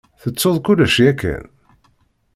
[0.21, 1.43] Tettuḍ kullec yakan?